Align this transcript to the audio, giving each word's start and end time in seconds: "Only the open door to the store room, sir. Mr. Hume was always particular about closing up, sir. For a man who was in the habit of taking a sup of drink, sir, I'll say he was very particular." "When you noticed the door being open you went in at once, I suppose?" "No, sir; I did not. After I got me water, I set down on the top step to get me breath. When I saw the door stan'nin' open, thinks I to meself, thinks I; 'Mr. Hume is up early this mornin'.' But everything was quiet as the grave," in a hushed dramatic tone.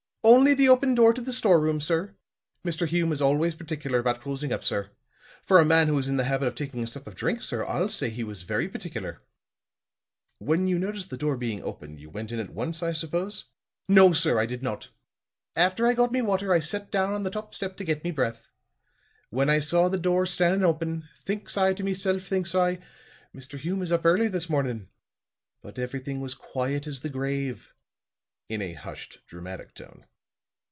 "Only 0.23 0.53
the 0.53 0.69
open 0.69 0.93
door 0.93 1.13
to 1.13 1.19
the 1.21 1.33
store 1.33 1.59
room, 1.59 1.81
sir. 1.81 2.13
Mr. 2.63 2.87
Hume 2.87 3.09
was 3.09 3.23
always 3.23 3.55
particular 3.55 3.97
about 3.97 4.21
closing 4.21 4.53
up, 4.53 4.63
sir. 4.63 4.91
For 5.41 5.57
a 5.57 5.65
man 5.65 5.87
who 5.87 5.95
was 5.95 6.07
in 6.07 6.17
the 6.17 6.25
habit 6.25 6.47
of 6.47 6.53
taking 6.53 6.83
a 6.83 6.85
sup 6.85 7.07
of 7.07 7.15
drink, 7.15 7.41
sir, 7.41 7.65
I'll 7.65 7.89
say 7.89 8.11
he 8.11 8.23
was 8.23 8.43
very 8.43 8.69
particular." 8.69 9.23
"When 10.37 10.67
you 10.67 10.77
noticed 10.77 11.09
the 11.09 11.17
door 11.17 11.37
being 11.37 11.63
open 11.63 11.97
you 11.97 12.11
went 12.11 12.31
in 12.31 12.37
at 12.39 12.51
once, 12.51 12.83
I 12.83 12.91
suppose?" 12.91 13.45
"No, 13.87 14.13
sir; 14.13 14.37
I 14.37 14.45
did 14.45 14.61
not. 14.61 14.89
After 15.55 15.87
I 15.87 15.95
got 15.95 16.11
me 16.11 16.21
water, 16.21 16.53
I 16.53 16.59
set 16.59 16.91
down 16.91 17.13
on 17.13 17.23
the 17.23 17.31
top 17.31 17.55
step 17.55 17.75
to 17.77 17.83
get 17.83 18.03
me 18.03 18.11
breath. 18.11 18.47
When 19.31 19.49
I 19.49 19.57
saw 19.57 19.89
the 19.89 19.97
door 19.97 20.27
stan'nin' 20.27 20.63
open, 20.63 21.09
thinks 21.17 21.57
I 21.57 21.73
to 21.73 21.83
meself, 21.83 22.21
thinks 22.27 22.53
I; 22.53 22.77
'Mr. 23.35 23.57
Hume 23.57 23.81
is 23.81 23.91
up 23.91 24.05
early 24.05 24.27
this 24.27 24.51
mornin'.' 24.51 24.87
But 25.63 25.79
everything 25.79 26.21
was 26.21 26.35
quiet 26.35 26.85
as 26.85 26.99
the 26.99 27.09
grave," 27.09 27.73
in 28.49 28.61
a 28.61 28.73
hushed 28.73 29.21
dramatic 29.25 29.73
tone. 29.73 30.05